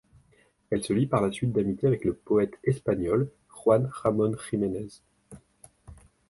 Elle 0.71 0.83
se 0.83 0.93
lie 0.93 1.05
par 1.05 1.21
la 1.21 1.31
suite 1.31 1.51
d'amitié 1.51 1.87
avec 1.87 2.05
le 2.05 2.15
poète 2.15 2.57
espagnol 2.63 3.29
Juan 3.47 3.87
Ramón 3.93 4.35
Jiménez. 4.49 4.87